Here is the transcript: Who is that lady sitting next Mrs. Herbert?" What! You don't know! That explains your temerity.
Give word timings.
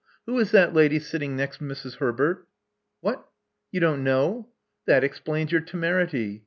Who 0.25 0.39
is 0.39 0.49
that 0.49 0.73
lady 0.73 0.97
sitting 0.97 1.35
next 1.37 1.61
Mrs. 1.61 1.97
Herbert?" 1.97 2.47
What! 3.01 3.27
You 3.71 3.81
don't 3.81 4.03
know! 4.03 4.49
That 4.87 5.03
explains 5.03 5.51
your 5.51 5.61
temerity. 5.61 6.39